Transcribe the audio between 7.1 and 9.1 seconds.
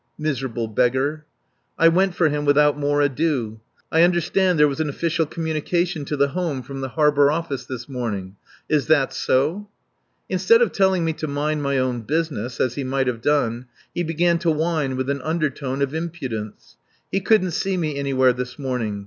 Office this morning. Is